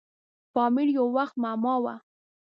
پامیر 0.53 0.87
یو 0.97 1.05
وخت 1.17 1.35
معما 1.43 1.75
وه. 1.83 1.95